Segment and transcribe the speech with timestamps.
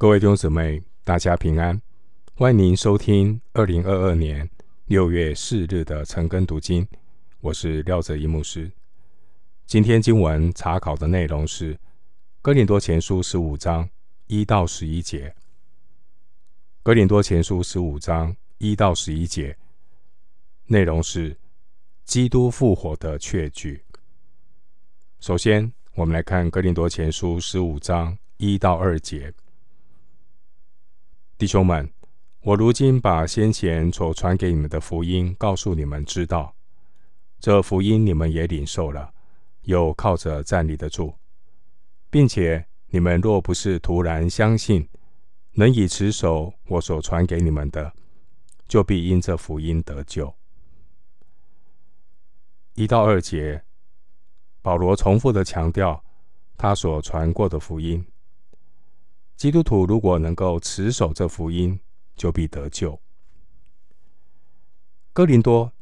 [0.00, 1.78] 各位弟兄姊妹，大家平安！
[2.34, 4.48] 欢迎您收听二零二二年
[4.86, 6.88] 六月四日的晨更读经，
[7.40, 8.72] 我是廖哲一牧师。
[9.66, 11.74] 今天经文查考的内容是
[12.40, 13.86] 《哥林多前书》十五章
[14.26, 15.28] 一到十一节，
[16.82, 19.54] 《哥林多前书》十五章一到十一节
[20.64, 21.36] 内容是
[22.06, 23.84] 基督复活的确据。
[25.20, 29.30] 首先，我们来看《哥林多前书》十五章一到二节。
[31.40, 31.90] 弟兄们，
[32.42, 36.54] 我如今把先前所传给你们的福音告诉你们知道，
[37.38, 39.10] 这福音你们也领受了，
[39.62, 41.14] 又靠着站立得住，
[42.10, 44.86] 并且你们若不是突然相信，
[45.52, 47.90] 能以持守我所传给你们的，
[48.68, 50.34] 就必因这福音得救。
[52.74, 53.64] 一到二节，
[54.60, 56.04] 保罗重复的强调
[56.58, 58.04] 他所传过的福音。
[59.40, 61.80] 基督徒如果能够持守这福音，
[62.14, 63.00] 就必得救。
[65.14, 65.72] 哥林多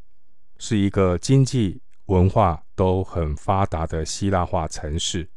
[0.58, 5.28] 是一个经济文化都很发达的希腊化城市。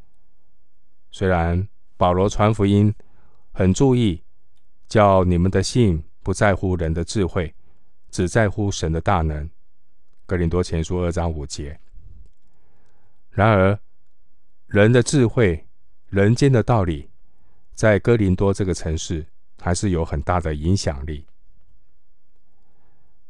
[1.10, 1.66] 虽然
[1.96, 2.94] 保罗传福音
[3.50, 4.22] 很注意，
[4.86, 7.52] 叫你们的信不在乎人的智慧，
[8.12, 9.50] 只在乎神的大能。
[10.26, 11.80] 哥林多前书二章五节。
[13.30, 13.80] 然而，
[14.68, 15.66] 人的智慧，
[16.06, 17.08] 人间的道理。
[17.74, 19.26] 在哥林多这个城市，
[19.60, 21.26] 还是有很大的影响力。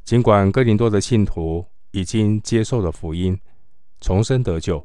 [0.04, 3.38] 尽管哥林多的信徒已经接受了福音，
[4.00, 4.84] 重生得救，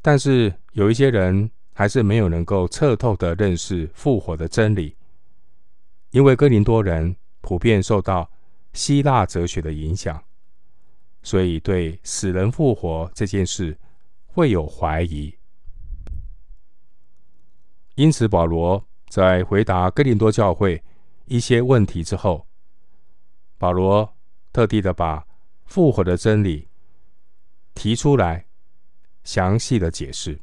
[0.00, 4.96] 但是有一些人还是没有能够彻透地认识复活的真理，
[6.10, 8.30] 因为哥林多人普遍受到
[8.72, 10.22] 希腊哲学的影响，
[11.22, 13.76] 所以对死人复活这件事
[14.26, 15.34] 会有怀疑。
[17.96, 20.82] 因此，保罗在回答哥林多教会
[21.24, 22.46] 一些问题之后，
[23.56, 24.14] 保罗
[24.52, 25.26] 特地的把
[25.64, 26.68] 复活的真理
[27.74, 28.44] 提出来，
[29.24, 30.38] 详细的解释。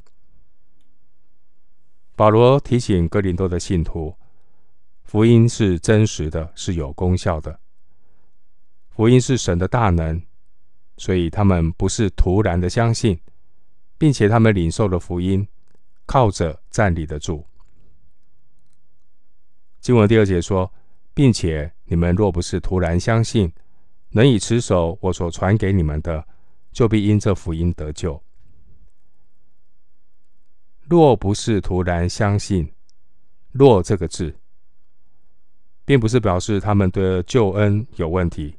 [2.16, 4.16] 保罗提醒哥林多的信徒，
[5.04, 7.60] 福音是真实的，是有功效的。
[8.90, 10.20] 福音是神的大能，
[10.96, 13.20] 所以他们不是突然的相信，
[13.96, 15.46] 并且他们领受了福音。
[16.06, 17.46] 靠着站立得住。
[19.80, 20.72] 经文第二节说，
[21.12, 23.52] 并且你们若不是突然相信，
[24.10, 26.26] 能以持守我所传给你们的，
[26.72, 28.22] 就必因这福音得救。
[30.88, 32.72] 若不是突然相信，
[33.52, 34.34] 若这个字，
[35.84, 38.58] 并不是表示他们的救恩有问题。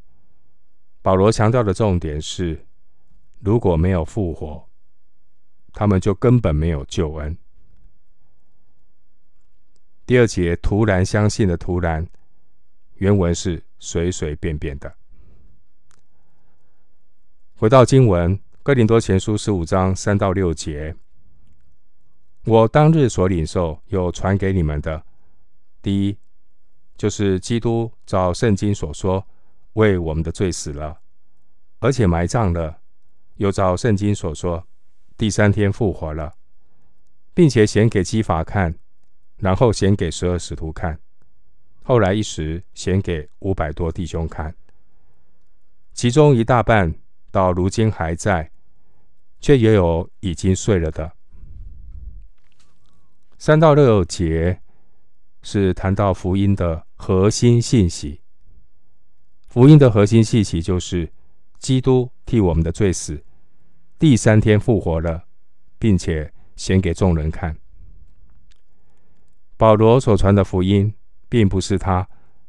[1.02, 2.66] 保罗强调的重点是，
[3.40, 4.68] 如果没有复活。
[5.76, 7.38] 他们就根本没有救恩。
[10.06, 12.08] 第二节“突然相信”的“突然”，
[12.96, 14.96] 原文是随随便便的。
[17.58, 20.96] 回到经文，《哥林多前书》十五章三到六节，
[22.46, 25.04] 我当日所领受又传给你们的，
[25.82, 26.18] 第一，
[26.96, 29.26] 就是基督照圣经所说，
[29.74, 31.00] 为我们的罪死了，
[31.80, 32.80] 而且埋葬了，
[33.36, 34.66] 又照圣经所说。
[35.18, 36.34] 第三天复活了，
[37.34, 38.76] 并且显给基法看，
[39.38, 41.00] 然后显给十二使徒看，
[41.84, 44.54] 后来一时显给五百多弟兄看。
[45.94, 46.94] 其中一大半
[47.32, 48.52] 到如今还在，
[49.40, 51.12] 却也有已经睡了的。
[53.38, 54.60] 三到六节
[55.42, 58.20] 是谈到福音的核心信息。
[59.48, 61.10] 福音的核心信息就是
[61.60, 63.24] 基督替我们的罪死。
[63.98, 65.26] 第三天复活了，
[65.80, 67.58] 并且显给众人看。
[69.56, 70.94] 保罗所传的福音，
[71.30, 72.08] 并不是他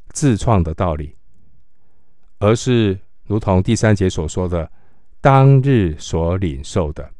[0.09, 1.17] 自创的道理，
[2.39, 4.71] 而是如同第三节所说的，
[5.21, 7.13] 当日所领受的。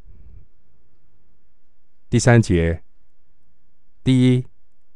[2.11, 2.83] 第三节，
[4.03, 4.45] 第一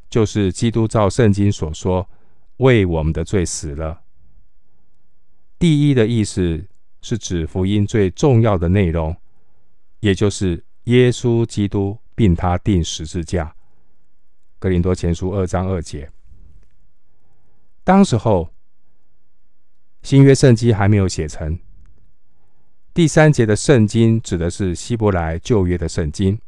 [0.08, 2.10] 就是基督照圣经所说，
[2.56, 4.02] 为我们的罪死了。
[5.58, 6.66] 第一的意思。
[7.02, 9.16] 是指福音最重要的内容，
[10.00, 13.54] 也就是耶稣基督并他钉十字架。
[14.58, 16.10] 格林多前书二章二节。
[17.84, 18.52] 当时候
[20.02, 21.58] 新约圣经还没有写成。
[22.92, 26.40] 第三节的圣经指的是希伯来旧约的圣经。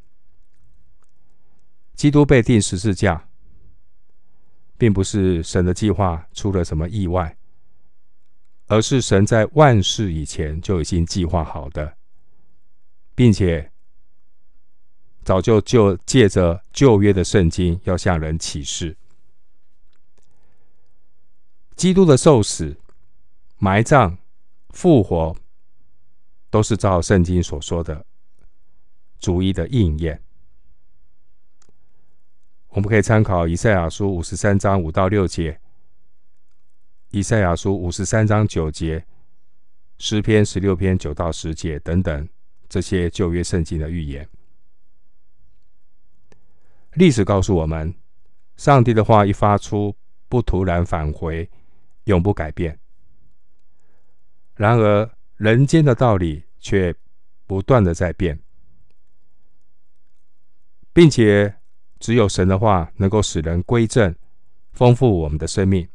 [1.94, 3.28] 基督被钉十字架，
[4.76, 7.36] 并不是神的计划出了什么意外。
[8.66, 11.96] 而是神在万事以前就已经计划好的，
[13.14, 13.70] 并且
[15.22, 18.96] 早就就借着旧约的圣经要向人启示，
[21.76, 22.76] 基督的受死、
[23.58, 24.18] 埋葬、
[24.70, 25.36] 复活，
[26.50, 28.04] 都是照圣经所说的
[29.20, 30.22] 逐一的应验。
[32.70, 35.60] 我们可以参考以赛亚书五十三章五到六节，
[37.10, 39.04] 以赛亚书五十三章九节，
[39.98, 42.28] 诗篇十六篇九到十节等等
[42.72, 44.26] 这些旧约圣经的预言。
[46.94, 47.94] 历史告诉我们，
[48.56, 49.94] 上帝的话一发出，
[50.26, 51.50] 不突然返回，
[52.04, 52.78] 永不改变。
[54.54, 56.94] 然而，人间的道理却
[57.46, 58.40] 不断的在变，
[60.94, 61.54] 并且
[62.00, 64.14] 只有神的话能够使人归正，
[64.72, 65.86] 丰富我们的生命，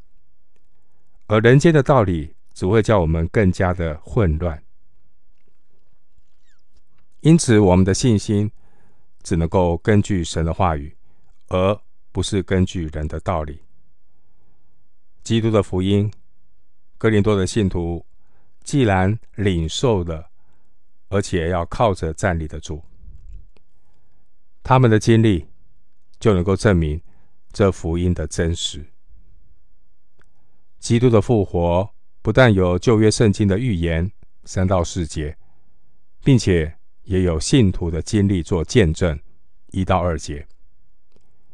[1.26, 4.62] 而人间的道理只会叫我们更加的混乱。
[7.22, 8.52] 因此，我们的信心。
[9.24, 10.96] 只能够根据神的话语，
[11.50, 11.78] 而
[12.14, 13.62] 不是根据人的道理。
[15.22, 16.10] 基督的福音，
[16.98, 18.06] 哥林多的信徒
[18.64, 20.30] 既然领受了，
[21.10, 22.82] 而且要靠着站立得住，
[24.64, 25.46] 他们的经历
[26.22, 27.02] 就能够证明
[27.52, 28.86] 这福音的真实。
[30.80, 34.10] 基督的复活不但有旧约圣经的预言
[34.46, 35.38] 三到四节，
[36.24, 36.77] 并且。
[37.08, 39.18] 也有信徒的经历做见证，
[39.72, 40.46] 一到二节，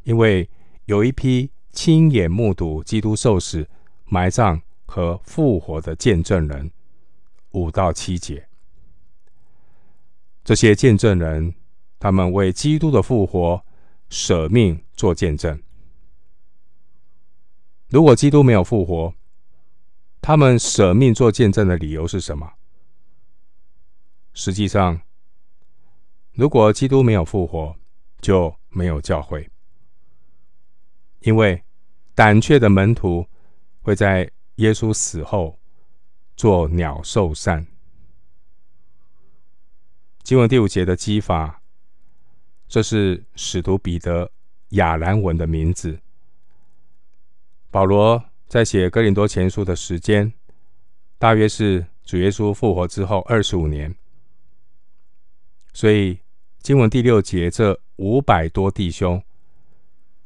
[0.01, 0.50] 因为
[0.85, 3.69] 有一批亲眼目睹基督受死、
[4.05, 6.71] 埋葬和复活的见证人，
[7.51, 8.47] 五到七节。
[10.44, 11.53] 这些见证人，
[12.00, 13.63] 他们为基督的复活
[14.09, 15.61] 舍命做见证。
[17.89, 19.13] 如果基督没有复活，
[20.19, 22.53] 他们舍命做见证的理由是什么？
[24.33, 25.00] 实际上，
[26.33, 27.75] 如果基督没有复活，
[28.19, 29.47] 就没有教会。
[31.19, 31.63] 因为
[32.15, 33.27] 胆怯的门徒
[33.83, 35.59] 会在耶稣死后
[36.35, 37.68] 做鸟兽散。
[40.24, 41.62] 经文第五节的矶法，
[42.68, 44.31] 这是使徒彼得
[44.69, 46.00] 亚兰文的名字。
[47.69, 50.33] 保罗在写哥林多前书的时间，
[51.19, 53.95] 大约是主耶稣复活之后二十五年，
[55.71, 56.18] 所以。
[56.63, 59.21] 经文第六节，这五百多弟兄，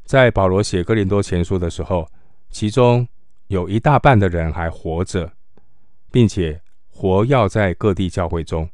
[0.06, 2.08] 在保罗写哥林多前书的时候，
[2.52, 3.08] 其中
[3.48, 5.32] 有一大半的人还活着，
[6.12, 6.62] 并且
[6.92, 8.70] 活跃在各地教会中。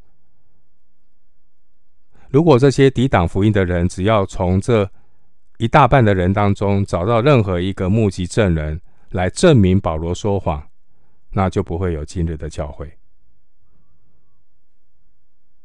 [2.28, 4.92] 如果这些抵挡福音的人，只要从这
[5.58, 8.82] 一大半的人当中找到任何一个目击证人
[9.12, 10.62] 来证明保罗说谎，
[11.32, 12.92] 那就不会有今日的教会。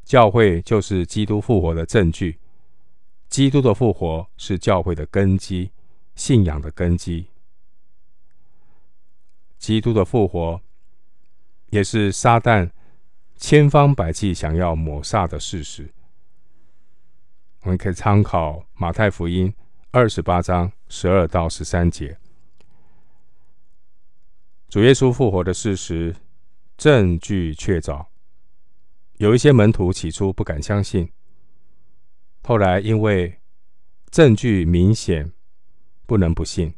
[0.09, 2.39] 教会就是基督复活的证据，
[3.29, 5.71] 基督的复活是教会的根基，
[6.15, 7.27] 信仰的根基。
[9.59, 10.63] 基督的复活
[11.69, 12.71] 也是撒旦
[13.37, 15.93] 千方百计想要抹煞的事实。
[17.61, 19.53] 我们可以参考马太福音
[19.91, 22.17] 二十八章十二到十三节，
[24.71, 26.17] 主耶稣复活的事实，
[26.79, 28.07] 证据确凿。
[29.19, 31.09] 有一些门徒起初不敢相信，
[32.43, 33.39] 后来因为
[34.11, 35.31] 证据明显，
[36.07, 36.73] 不能不信。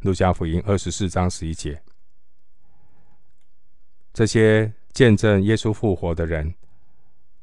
[0.00, 1.80] 路加福音二十四章十一节，
[4.12, 6.52] 这些见证耶稣复活的人，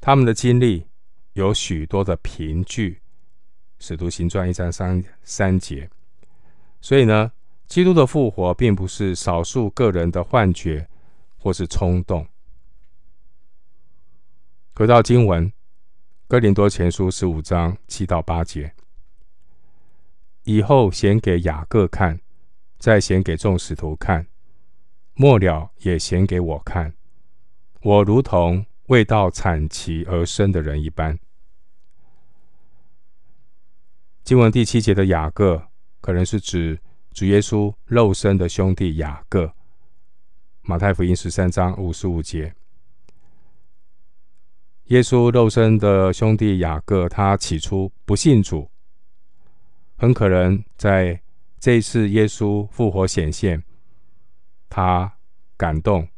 [0.00, 0.86] 他们的经历
[1.32, 3.00] 有许多的凭据。
[3.78, 5.88] 使徒行传一章三三节，
[6.82, 7.32] 所以呢，
[7.66, 10.86] 基督的复活并不是少数个人的幻觉
[11.38, 12.26] 或是冲动。
[14.80, 15.46] 回到经文，
[16.26, 18.72] 《哥林多前书》十五章七到八节，
[20.44, 22.18] 以后显给雅各看，
[22.78, 24.26] 再显给众使徒看，
[25.12, 26.94] 末了也显给我看。
[27.82, 31.18] 我如同为到产期而生的人一般。
[34.24, 35.62] 经文第七节的雅各，
[36.00, 36.80] 可能是指
[37.12, 39.52] 主耶稣肉身的兄弟雅各。
[40.62, 42.54] 马太福音十三章五十五节。
[44.90, 48.68] 耶稣肉身的兄弟雅各，他起初不信主，
[49.96, 51.22] 很可能在
[51.60, 53.62] 这一次耶稣复活显现，
[54.68, 55.12] 他
[55.56, 56.08] 感动，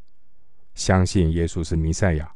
[0.72, 2.34] 相信耶稣是弥赛亚。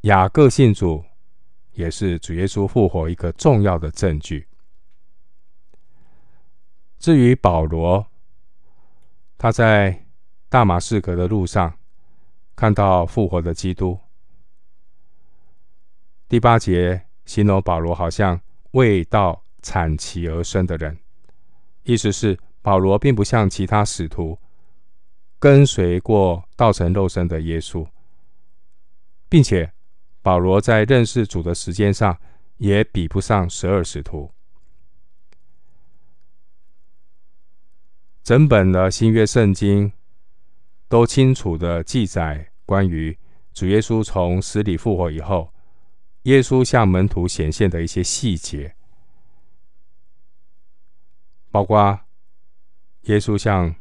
[0.00, 1.04] 雅各信主，
[1.74, 4.48] 也是主耶稣复活一个重要的证据。
[6.98, 8.04] 至于保罗，
[9.38, 10.04] 他在
[10.48, 11.72] 大马士革的路上
[12.56, 13.96] 看到复活的基督。
[16.28, 18.40] 第八节形容保罗好像
[18.72, 20.98] 为道产期而生的人，
[21.84, 24.36] 意思是保罗并不像其他使徒
[25.38, 27.86] 跟随过道成肉身的耶稣，
[29.28, 29.72] 并且
[30.20, 32.18] 保罗在认识主的时间上
[32.56, 34.32] 也比不上十二使徒。
[38.24, 39.92] 整本的新约圣经
[40.88, 43.16] 都清楚地记载关于
[43.52, 45.52] 主耶稣从死里复活以后，
[46.26, 48.74] 耶稣向门徒显现的一些细节，
[51.52, 52.00] 包括
[53.02, 53.76] 耶稣向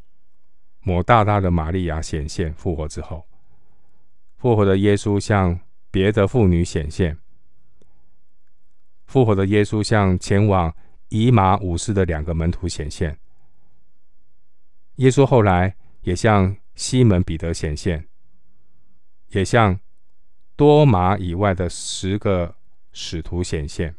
[0.82, 3.26] 抹大大的玛利亚显现复活之后，
[4.38, 5.60] 复活的耶稣向
[5.90, 7.18] 别的妇女显现，
[9.08, 10.72] 复活的耶稣向前往
[11.10, 13.18] 以马忤斯的两个门徒显现。
[14.98, 18.08] 耶稣后来也向西门彼得显现，
[19.30, 19.80] 也向
[20.56, 22.56] 多马以外的十个
[22.94, 23.96] 使徒显现。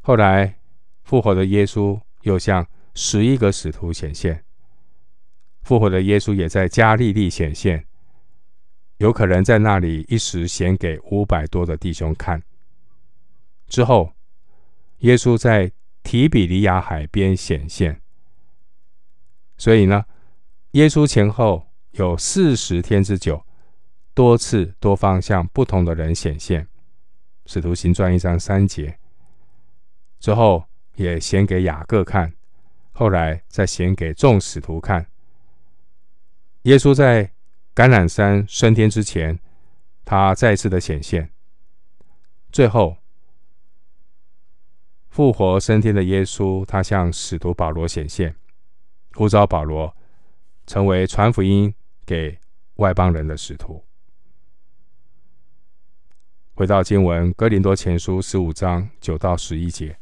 [0.00, 0.58] 后来
[1.02, 4.44] 复活的耶稣又向十一个使徒显现。
[5.62, 7.86] 复活的耶稣也在加利利显现，
[8.98, 12.42] 有可能在那里一时显给五百多的弟兄看。
[13.68, 14.12] 之后，
[14.98, 15.72] 耶稣在
[16.02, 18.00] 提比利亚海边显现。
[19.56, 20.04] 所以呢，
[20.72, 23.45] 耶稣前后有四十天之久，
[24.16, 26.66] 多次多方向不同的人显现。
[27.44, 28.98] 使徒行传一章三节，
[30.18, 32.32] 之后也显给雅各看，
[32.92, 35.06] 后来再显给众使徒看。
[36.62, 37.26] 耶稣在
[37.74, 39.38] 橄榄山升天之前，
[40.02, 41.30] 他再次的显现。
[42.50, 42.96] 最后
[45.10, 48.34] 复活升天的耶稣，他向使徒保罗显现。
[49.12, 49.94] 呼召保罗
[50.66, 51.74] 成为传福音
[52.06, 52.38] 给
[52.76, 53.84] 外邦人的使徒。
[56.56, 59.94] 回到经文，《哥林多前书》十五章九到十一节：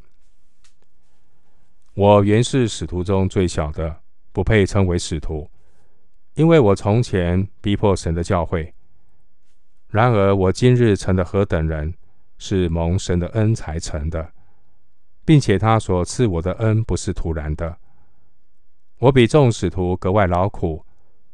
[1.94, 3.96] 我原是使徒中最小的，
[4.30, 5.50] 不配称为使徒，
[6.34, 8.73] 因为我从前逼迫神的教会。
[9.88, 11.92] 然而我今日成了何等人，
[12.38, 14.30] 是蒙神的恩才成的，
[15.25, 17.76] 并且他所赐我的恩不是突然的。
[18.99, 20.87] 我比众使徒格外劳苦，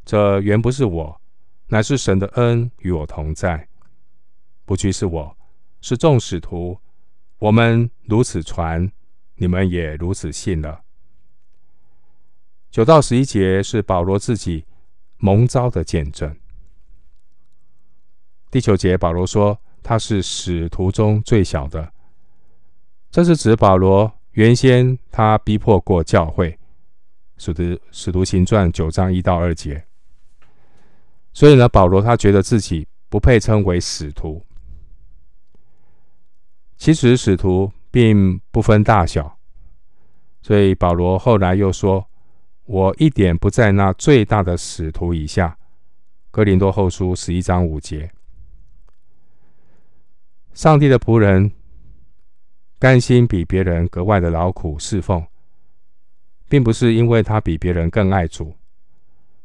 [0.03, 1.21] 这原不是我，
[1.67, 3.69] 乃是神的恩与我同在。
[4.71, 5.37] 不拘是我，
[5.81, 6.79] 是众使徒，
[7.41, 8.89] 我们如此传，
[9.35, 10.83] 你们也如此信了。
[12.71, 14.65] 九到十一节是保罗自己
[15.17, 16.37] 蒙召的见证。
[18.49, 21.93] 第九节保罗说他是使徒中最小的，
[23.11, 26.57] 这是指保罗原先他逼迫过教会。
[27.39, 29.85] 使徒使徒行传九章一到二节，
[31.33, 34.41] 所以呢，保罗他觉得自己不配称为使徒。
[36.81, 39.39] 其实使徒并不分大小，
[40.41, 42.09] 所以保罗后来又说
[42.65, 45.55] ：“我一点不在那最大的使徒以下。”
[46.33, 48.11] 哥林多后书十一章五节，
[50.55, 51.53] 上帝的仆人
[52.79, 55.23] 甘心比别人格外的劳苦侍奉。
[56.49, 58.57] 并不是因为他比别人更爱主，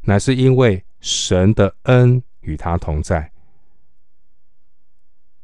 [0.01, 3.30] 乃是因为神的恩与他同在，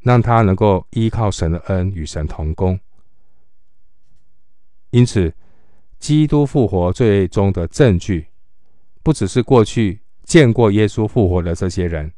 [0.02, 2.80] 让他能够依靠神的恩与神同工。
[4.90, 5.34] 因此，
[6.00, 8.28] 基督复活最终的证据，
[9.02, 12.12] 不只是过去见过耶稣复活的这些人，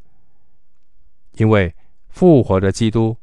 [1.33, 1.73] 因为
[2.09, 3.15] 复活的基督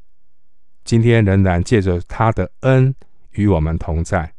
[0.83, 2.95] 今天仍然借着他的恩
[3.31, 4.33] 与我们同在，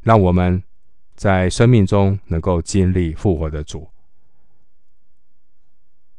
[0.00, 0.62] 让我们。
[1.16, 3.86] 在生命中能够经历复活的主。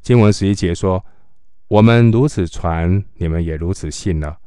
[0.04, 1.04] 经文十一节说
[1.72, 4.38] ：“我们如此传，你们也如此信了。”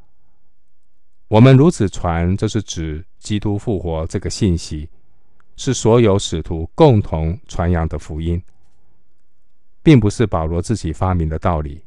[1.27, 4.87] 我们如此传，这是指基督复活这个信息，
[5.55, 8.39] 是所有使徒共同传扬的福音，
[9.81, 11.81] 并不是保罗自己发明的道理。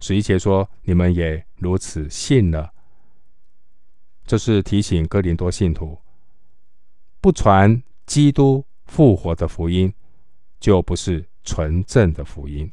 [0.00, 2.72] 十一节说：“你们也如此信了。”
[4.24, 5.98] 这是提醒哥林多信徒。
[7.20, 9.92] 不传基督复活的福音，
[10.58, 12.72] 就不是纯正的福音。